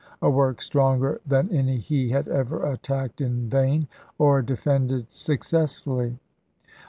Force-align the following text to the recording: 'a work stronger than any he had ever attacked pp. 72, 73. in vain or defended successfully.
'a 0.23 0.29
work 0.31 0.63
stronger 0.63 1.21
than 1.27 1.47
any 1.51 1.77
he 1.77 2.09
had 2.09 2.27
ever 2.27 2.65
attacked 2.65 3.17
pp. 3.19 3.19
72, 3.19 3.19
73. 3.21 3.27
in 3.27 3.49
vain 3.81 3.87
or 4.17 4.41
defended 4.41 5.05
successfully. 5.11 6.17